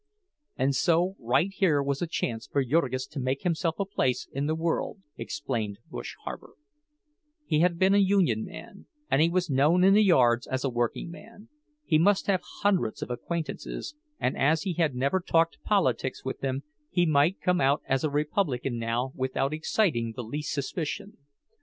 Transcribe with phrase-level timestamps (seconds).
[0.57, 4.47] And so right here was a chance for Jurgis to make himself a place in
[4.47, 6.55] the world, explained "Bush" Harper;
[7.45, 10.71] he had been a union man, and he was known in the yards as a
[10.71, 11.49] workingman;
[11.85, 16.63] he must have hundreds of acquaintances, and as he had never talked politics with them
[16.89, 21.17] he might come out as a Republican now without exciting the least suspicion.